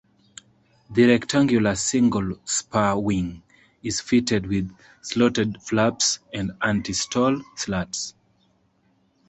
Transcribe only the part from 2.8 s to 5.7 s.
wing is fitted with slotted